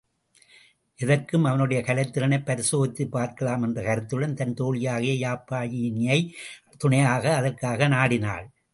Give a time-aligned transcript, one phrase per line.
[0.95, 6.33] எதற்கும் அவனுடைய கலைத்திறனைப் பரிசோதித்துப் பார்க்கலாம் என்ற கருத்துடன் தன் தோழியாகிய யாப்பியாயினியின்
[6.77, 7.07] துணையை
[7.07, 8.49] அதற்காக நாடினாள்.